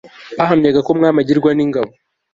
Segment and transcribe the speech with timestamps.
[0.37, 1.91] bahamyaga ko umwami agirwa n'ingabo